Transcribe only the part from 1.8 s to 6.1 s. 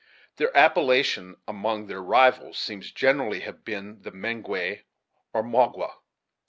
their rivals, seems generally to have been the Mengwe, or Maqua.